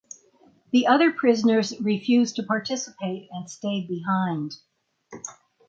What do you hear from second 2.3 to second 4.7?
to participate and stayed behind.